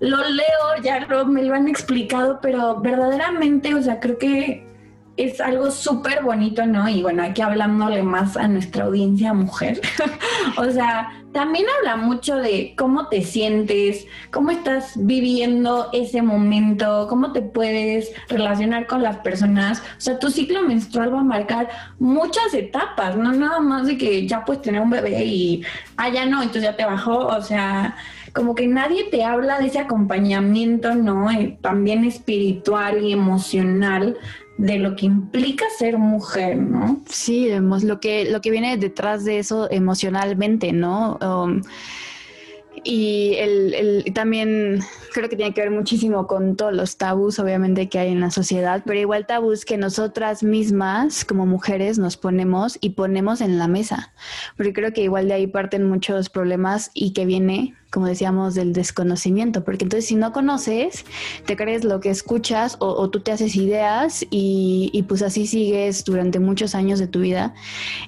[0.04, 4.68] lo leo, ya lo, me lo han explicado, pero verdaderamente, o sea, creo que
[5.16, 6.89] es algo súper bonito, ¿no?
[6.89, 9.80] Y bueno, aquí hablándole más a nuestra audiencia mujer,
[10.58, 17.32] o sea, también habla mucho de cómo te sientes, cómo estás viviendo ese momento, cómo
[17.32, 19.80] te puedes relacionar con las personas.
[19.98, 24.28] O sea, tu ciclo menstrual va a marcar muchas etapas, no nada más de que
[24.28, 25.63] ya puedes tener un bebé y,
[25.96, 27.96] ah, ya no, entonces ya te bajó, o sea
[28.34, 31.32] como que nadie te habla de ese acompañamiento, ¿no?
[31.32, 34.17] Eh, también espiritual y emocional
[34.58, 37.02] de lo que implica ser mujer, ¿no?
[37.08, 41.17] Sí, lo que, lo que viene detrás de eso emocionalmente, ¿no?
[41.22, 41.62] Um,
[42.84, 44.82] y el, el, también
[45.13, 48.32] creo que tiene que ver muchísimo con todos los tabús, obviamente, que hay en la
[48.32, 53.67] sociedad, pero igual tabús que nosotras mismas, como mujeres, nos ponemos y ponemos en la
[53.67, 54.13] mesa.
[54.58, 58.73] Porque creo que igual de ahí parten muchos problemas y que viene como decíamos, del
[58.73, 61.06] desconocimiento, porque entonces si no conoces,
[61.45, 66.39] te crees lo que escuchas o, tú te haces ideas y, pues así sigues durante
[66.39, 67.54] muchos años de tu vida.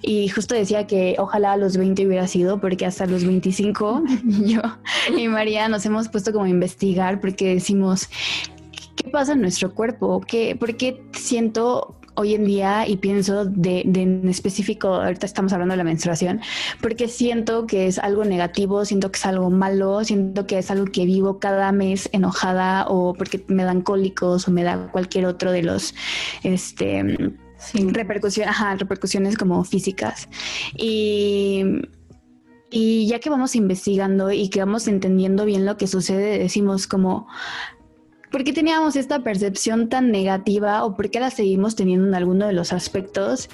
[0.02, 4.62] Y justo decía que ojalá a los 20 hubiera sido, porque hasta los 25 yo
[5.16, 6.50] y María nos hemos puesto como a
[6.96, 8.10] investigar porque decimos,
[8.96, 10.22] ¿qué pasa en nuestro cuerpo?
[10.22, 15.74] ¿Qué, ¿Por qué siento hoy en día y pienso de, en específico, ahorita estamos hablando
[15.74, 16.40] de la menstruación,
[16.82, 20.86] porque siento que es algo negativo, siento que es algo malo, siento que es algo
[20.86, 25.52] que vivo cada mes enojada o porque me dan cólicos o me da cualquier otro
[25.52, 25.94] de los,
[26.44, 27.34] este,
[27.74, 30.30] repercusiones, ajá, repercusiones como físicas.
[30.78, 31.82] Y
[32.70, 37.28] y ya que vamos investigando y que vamos entendiendo bien lo que sucede, decimos como,
[38.32, 42.48] ¿por qué teníamos esta percepción tan negativa o por qué la seguimos teniendo en alguno
[42.48, 43.50] de los aspectos?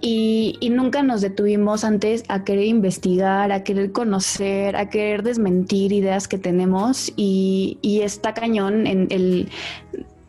[0.00, 6.28] Y, nunca nos detuvimos antes a querer investigar, a querer conocer, a querer desmentir ideas
[6.28, 9.48] que tenemos y, está cañón en el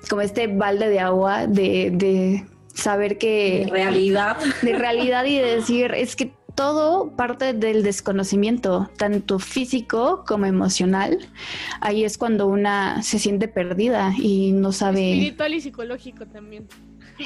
[0.10, 5.56] como este balde de agua de, de saber que de realidad de realidad y de
[5.58, 11.20] decir es que todo parte del desconocimiento, tanto físico como emocional.
[11.82, 15.13] Ahí es cuando una se siente perdida y no sabe.
[15.13, 16.67] Espiritual y psicológico también.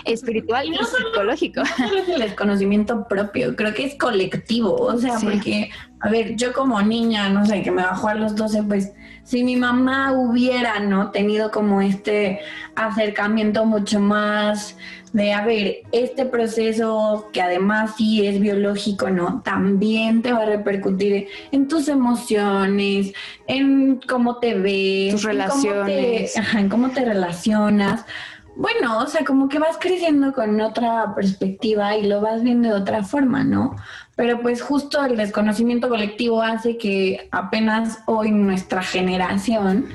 [0.03, 1.61] Espiritual y, psicológico.
[1.79, 4.75] No es el desconocimiento propio, creo que es colectivo.
[4.75, 5.69] O sea, porque,
[6.01, 8.91] a ver, yo como niña, no sé, que me bajó a los 12, pues
[9.23, 11.11] si mi mamá hubiera, ¿no?
[11.11, 12.41] Tenido como este
[12.75, 14.75] acercamiento mucho más
[15.13, 19.41] de, a ver, este proceso que además sí es biológico, ¿no?
[19.43, 23.13] También te va a repercutir en tus emociones,
[23.47, 28.05] en cómo te ves, tus relaciones, en cómo te, en cómo te relacionas.
[28.55, 32.75] Bueno, o sea, como que vas creciendo con otra perspectiva y lo vas viendo de
[32.75, 33.75] otra forma, ¿no?
[34.15, 39.87] Pero pues justo el desconocimiento colectivo hace que apenas hoy nuestra generación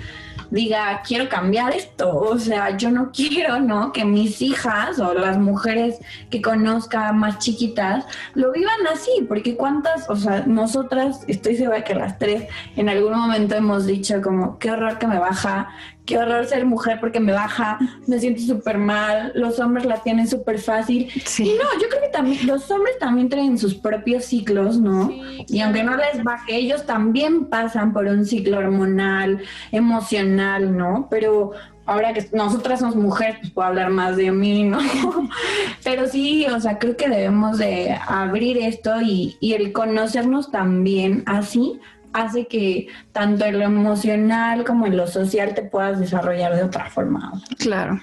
[0.50, 3.92] diga, quiero cambiar esto, o sea, yo no quiero, ¿no?
[3.92, 5.98] Que mis hijas o las mujeres
[6.30, 11.94] que conozca más chiquitas lo vivan así, porque cuántas, o sea, nosotras, estoy segura que
[11.94, 12.44] las tres
[12.76, 15.68] en algún momento hemos dicho como, qué horror que me baja,
[16.06, 20.28] qué horror ser mujer porque me baja, me siento súper mal, los hombres la tienen
[20.28, 21.10] súper fácil.
[21.38, 21.85] Y no, yo
[22.16, 25.10] también los hombres también traen sus propios ciclos, ¿no?
[25.48, 31.08] Y aunque no les baje, ellos también pasan por un ciclo hormonal, emocional, ¿no?
[31.10, 31.52] Pero
[31.84, 34.78] ahora que nosotras somos mujeres, pues puedo hablar más de mí, ¿no?
[35.84, 41.22] Pero sí, o sea, creo que debemos de abrir esto y, y el conocernos también
[41.26, 41.78] así
[42.14, 46.88] hace que tanto en lo emocional como en lo social te puedas desarrollar de otra
[46.88, 47.30] forma.
[47.58, 48.00] Claro.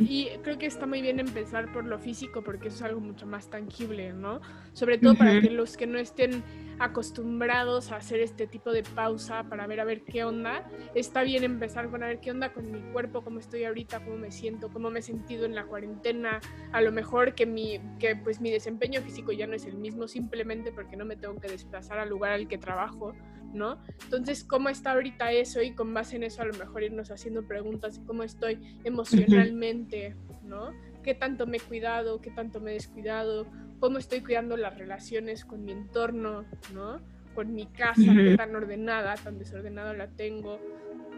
[0.00, 3.26] Y creo que está muy bien empezar por lo físico porque eso es algo mucho
[3.26, 4.40] más tangible, ¿no?
[4.72, 6.42] Sobre todo para que los que no estén
[6.78, 11.44] acostumbrados a hacer este tipo de pausa para ver a ver qué onda, está bien
[11.44, 14.70] empezar con a ver qué onda con mi cuerpo, cómo estoy ahorita, cómo me siento,
[14.70, 16.40] cómo me he sentido en la cuarentena,
[16.72, 20.08] a lo mejor que mi que pues mi desempeño físico ya no es el mismo
[20.08, 23.14] simplemente porque no me tengo que desplazar al lugar al que trabajo,
[23.56, 23.82] ¿no?
[24.04, 25.62] Entonces, ¿cómo está ahorita eso?
[25.62, 30.14] Y con base en eso a lo mejor irnos haciendo preguntas de cómo estoy emocionalmente,
[30.44, 30.70] ¿no?
[31.02, 32.20] ¿Qué tanto me he cuidado?
[32.20, 33.46] ¿Qué tanto me he descuidado?
[33.80, 37.00] cómo estoy cuidando las relaciones con mi entorno, ¿no?
[37.36, 40.58] Con mi casa, qué tan ordenada, tan desordenada la tengo,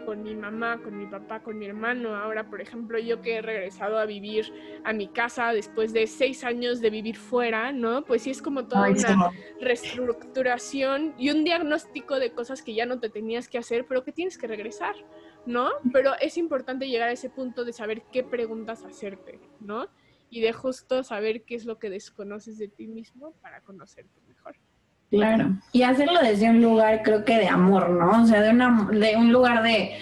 [0.05, 2.15] con mi mamá, con mi papá, con mi hermano.
[2.15, 4.51] Ahora, por ejemplo, yo que he regresado a vivir
[4.83, 8.03] a mi casa después de seis años de vivir fuera, ¿no?
[8.03, 12.99] Pues sí es como toda una reestructuración y un diagnóstico de cosas que ya no
[12.99, 14.95] te tenías que hacer, pero que tienes que regresar,
[15.45, 15.69] ¿no?
[15.93, 19.87] Pero es importante llegar a ese punto de saber qué preguntas hacerte, ¿no?
[20.31, 24.21] y de justo saber qué es lo que desconoces de ti mismo para conocerte.
[25.11, 28.23] Claro, y hacerlo desde un lugar creo que de amor, ¿no?
[28.23, 29.93] O sea, de, una, de un lugar de,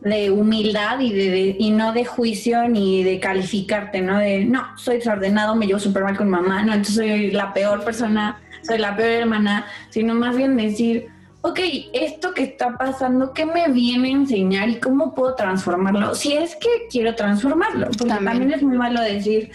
[0.00, 4.18] de humildad y, de, y no de juicio ni de calificarte, ¿no?
[4.18, 7.84] De, no, soy desordenado, me llevo súper mal con mamá, no, entonces soy la peor
[7.84, 11.08] persona, soy la peor hermana, sino más bien decir,
[11.42, 11.60] ok,
[11.92, 16.14] esto que está pasando, ¿qué me viene a enseñar y cómo puedo transformarlo?
[16.16, 19.52] Si es que quiero transformarlo, porque también, es muy malo decir,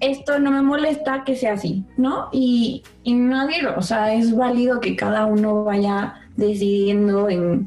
[0.00, 2.28] esto no me molesta que sea así, ¿no?
[2.32, 7.66] Y, y nadie, o sea, es válido que cada uno vaya decidiendo en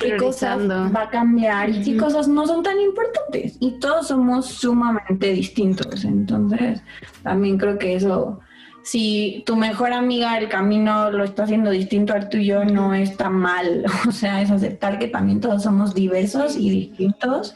[0.00, 3.56] qué cosas va a cambiar y qué cosas no son tan importantes.
[3.60, 6.04] Y todos somos sumamente distintos.
[6.04, 6.82] Entonces,
[7.22, 8.40] también creo que eso,
[8.82, 13.84] si tu mejor amiga el camino lo está haciendo distinto al tuyo, no está mal.
[14.08, 17.54] O sea, es aceptar que también todos somos diversos y distintos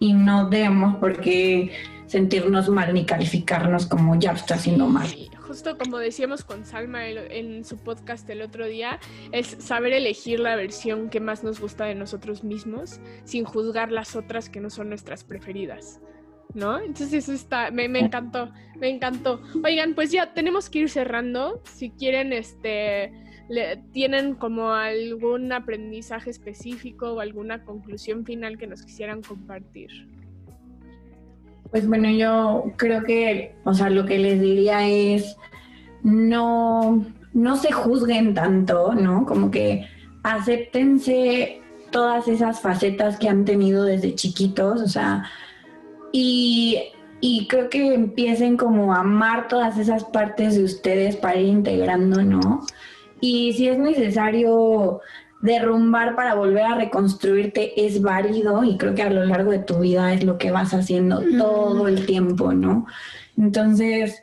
[0.00, 1.72] y no debemos por qué
[2.08, 5.08] sentirnos mal ni calificarnos como ya está haciendo mal
[5.48, 9.00] justo como decíamos con Salma en su podcast el otro día,
[9.32, 14.14] es saber elegir la versión que más nos gusta de nosotros mismos sin juzgar las
[14.14, 16.02] otras que no son nuestras preferidas.
[16.54, 16.78] ¿No?
[16.78, 19.40] Entonces eso está, me, encantó, me encantó.
[19.64, 21.62] Oigan, pues ya tenemos que ir cerrando.
[21.64, 23.12] Si quieren, este,
[23.92, 29.90] tienen como algún aprendizaje específico o alguna conclusión final que nos quisieran compartir.
[31.70, 35.36] Pues bueno, yo creo que, o sea, lo que les diría es
[36.02, 37.04] no,
[37.34, 39.26] no se juzguen tanto, ¿no?
[39.26, 39.86] Como que
[40.22, 41.60] acéptense
[41.90, 45.24] todas esas facetas que han tenido desde chiquitos, o sea,
[46.12, 46.78] y,
[47.20, 52.22] y creo que empiecen como a amar todas esas partes de ustedes para ir integrando,
[52.22, 52.66] ¿no?
[53.20, 55.00] Y si es necesario
[55.40, 59.80] derrumbar para volver a reconstruirte es válido y creo que a lo largo de tu
[59.80, 62.86] vida es lo que vas haciendo todo el tiempo, ¿no?
[63.36, 64.22] Entonces,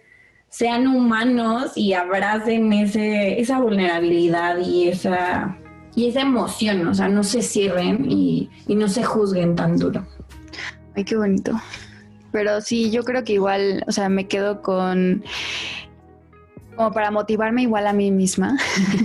[0.49, 5.57] sean humanos y abracen ese, esa vulnerabilidad y esa,
[5.95, 10.05] y esa emoción, o sea, no se cierren y, y no se juzguen tan duro.
[10.95, 11.59] Ay, qué bonito.
[12.31, 15.23] Pero sí, yo creo que igual, o sea, me quedo con
[16.75, 18.57] como para motivarme igual a mí misma,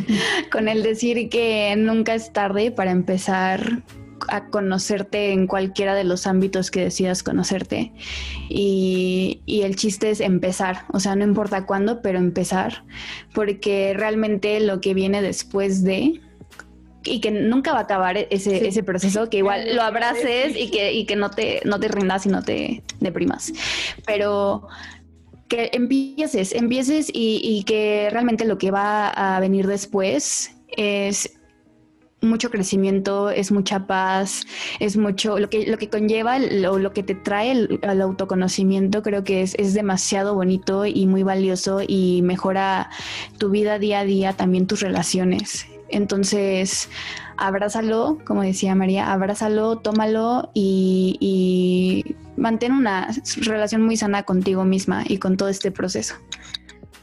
[0.52, 3.82] con el decir que nunca es tarde para empezar
[4.28, 7.92] a conocerte en cualquiera de los ámbitos que decidas conocerte.
[8.48, 12.84] Y, y, el chiste es empezar, o sea, no importa cuándo, pero empezar,
[13.32, 16.20] porque realmente lo que viene después de...
[17.02, 20.92] Y que nunca va a acabar ese, ese proceso, que igual lo abraces y que,
[20.92, 23.54] y que no, te, no te rindas y no te deprimas.
[24.04, 24.68] Pero
[25.51, 31.36] que empieces, empieces y, que realmente lo que va a venir después es
[32.22, 34.46] mucho crecimiento, es mucha paz,
[34.78, 39.24] es mucho, lo que, lo que conlleva o lo, que te trae el, autoconocimiento, creo
[39.24, 42.88] que es, es, demasiado bonito y muy valioso y mejora
[43.38, 45.66] tu vida día a día, también tus relaciones.
[45.88, 46.88] Entonces,
[47.41, 52.05] abrázalo, como decía María, abrázalo, tómalo y,
[52.36, 53.09] mantén una
[53.43, 56.14] relación muy sana contigo misma y con todo este proceso.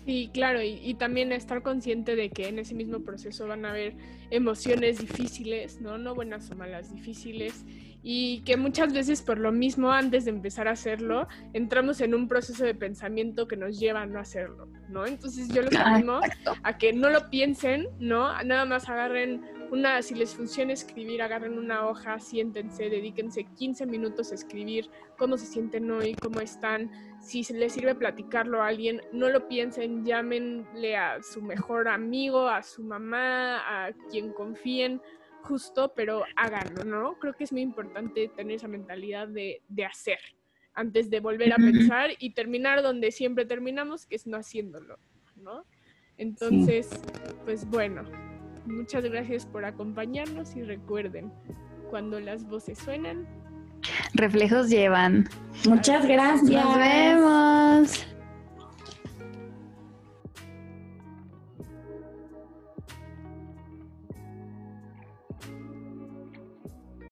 [0.05, 3.95] Sí, claro, y, también estar consciente de que en ese mismo proceso van a haber
[4.29, 5.97] emociones difíciles, ¿no?
[5.97, 7.65] No buenas o malas, difíciles,
[8.03, 12.29] y que muchas veces por lo mismo, antes de empezar a hacerlo, entramos en un
[12.29, 15.05] proceso de pensamiento que nos lleva a no hacerlo, ¿no?
[15.05, 16.21] Entonces yo los ah, animo
[16.63, 18.31] a que no lo piensen, ¿no?
[18.43, 24.31] Nada más agarren una, si les funciona escribir, agarren una hoja, siéntense, dedíquense 15 minutos
[24.31, 26.91] a escribir cómo se sienten hoy, cómo están.
[27.21, 32.63] Si les sirve platicarlo a alguien, no lo piensen, llámenle a su mejor amigo, a
[32.63, 35.01] su mamá, a quien confíen,
[35.43, 37.19] justo, pero háganlo, ¿no?
[37.19, 40.19] Creo que es muy importante tener esa mentalidad de, de hacer
[40.73, 44.99] antes de volver a pensar y terminar donde siempre terminamos, que es no haciéndolo,
[45.35, 45.65] ¿no?
[46.17, 46.89] Entonces,
[47.45, 48.03] pues bueno,
[48.67, 51.31] Muchas gracias por acompañarnos y recuerden,
[51.89, 53.25] cuando las voces suenan,
[54.13, 55.29] reflejos llevan.
[55.65, 56.65] Muchas gracias.
[56.65, 58.16] Nos vemos.